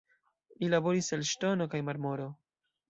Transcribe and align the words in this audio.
Li 0.63 0.69
laboris 0.75 1.11
el 1.19 1.27
ŝtono 1.33 1.69
kaj 1.75 1.85
marmoro. 1.91 2.29